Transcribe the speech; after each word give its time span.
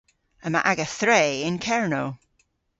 Yma 0.45 0.61
aga 0.71 0.87
thre 0.99 1.21
yn 1.47 1.57
Kernow. 1.65 2.09